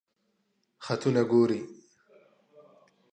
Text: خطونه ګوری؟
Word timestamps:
خطونه 0.85 1.21
ګوری؟ 1.31 1.61